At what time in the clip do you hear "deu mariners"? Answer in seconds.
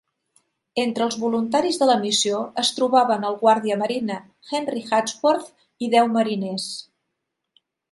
5.97-6.69